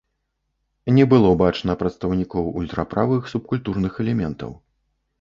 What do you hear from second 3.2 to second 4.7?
субкультурных элементаў.